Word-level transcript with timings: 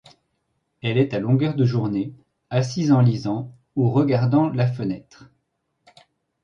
Elle 0.81 0.97
est 0.97 1.13
à 1.13 1.19
longueur 1.19 1.53
de 1.53 1.63
journée 1.63 2.11
assise 2.49 2.91
en 2.91 3.01
lisant 3.01 3.51
ou 3.77 3.91
regardant 3.91 4.49
la 4.49 4.65
fenêtre. 4.65 5.29